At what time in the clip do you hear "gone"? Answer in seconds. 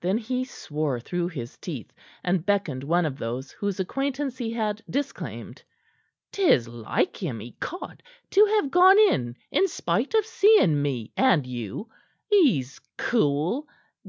8.72-8.98